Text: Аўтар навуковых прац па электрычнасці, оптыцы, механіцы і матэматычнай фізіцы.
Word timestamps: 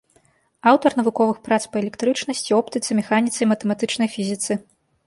Аўтар 0.71 0.95
навуковых 0.99 1.37
прац 1.47 1.61
па 1.75 1.81
электрычнасці, 1.83 2.57
оптыцы, 2.61 2.89
механіцы 3.03 3.39
і 3.43 3.51
матэматычнай 3.53 4.09
фізіцы. 4.17 4.61